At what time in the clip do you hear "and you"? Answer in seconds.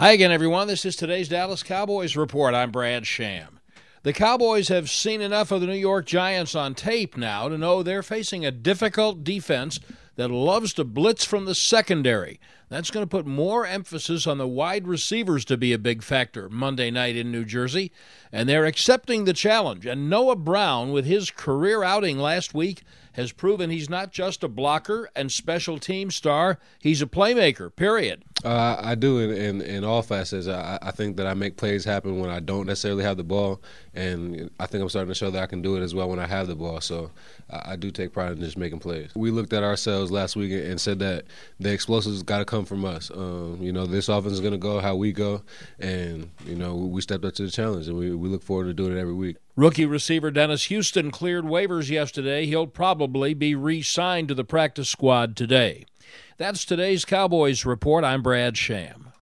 45.78-46.54